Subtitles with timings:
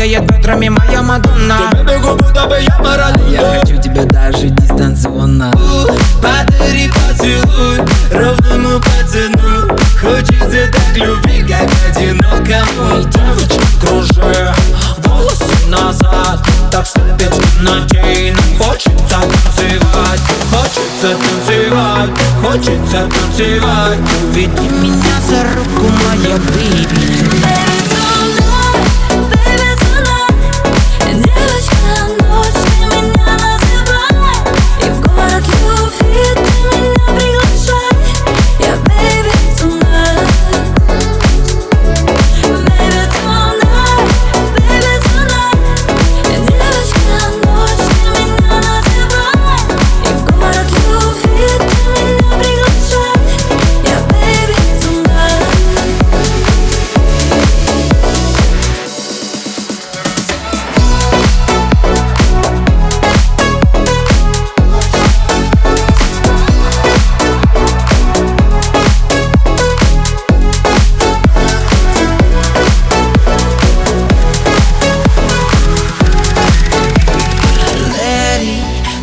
[0.00, 1.58] Двигает бедрами моя Мадонна.
[1.72, 5.52] Тебе губы, будто я Марадона Я хочу тебя даже дистанционно.
[6.22, 7.76] Подари поцелуй
[8.10, 14.54] ровному пацану Хочется так любви, как одинокому Девочка, кружи
[15.04, 16.40] волосы назад
[16.72, 20.20] Так слепит в темноте хочется танцевать
[20.50, 22.10] Хочется танцевать
[22.42, 23.98] Хочется танцевать.
[24.32, 27.29] Веди меня за руку, моя бейби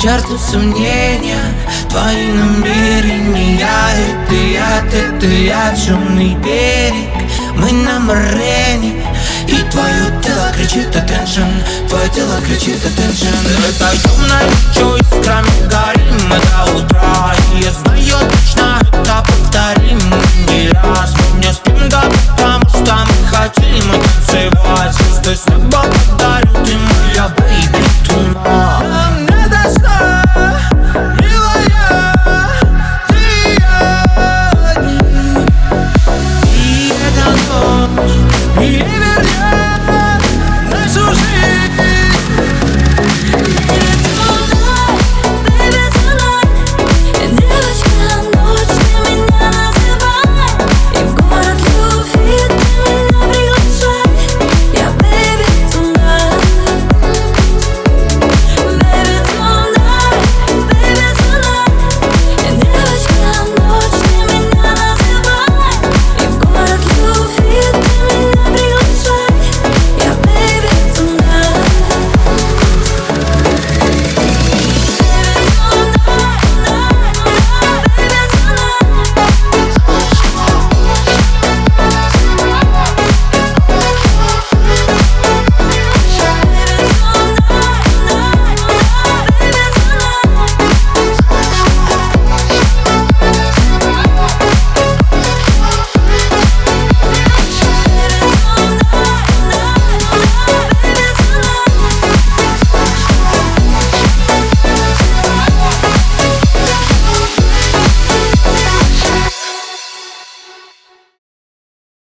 [0.00, 1.42] Черту сомнения.
[1.90, 7.10] Твои намерения Это я, это я, темный берег.
[7.56, 9.04] Мы на морене
[9.46, 11.50] И твое тело кричит attention!
[11.86, 13.34] Твое тело кричит attention!
[13.68, 14.69] Это темная